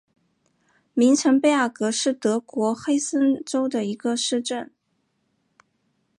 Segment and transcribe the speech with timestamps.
[0.95, 4.73] 明岑贝尔格是德国黑森州的一个市镇。